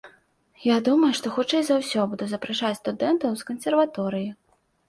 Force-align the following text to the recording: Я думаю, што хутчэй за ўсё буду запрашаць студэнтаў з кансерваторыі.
Я 0.67 0.77
думаю, 0.87 1.09
што 1.19 1.33
хутчэй 1.35 1.63
за 1.67 1.77
ўсё 1.81 2.07
буду 2.13 2.29
запрашаць 2.33 2.75
студэнтаў 2.81 3.31
з 3.43 3.47
кансерваторыі. 3.51 4.27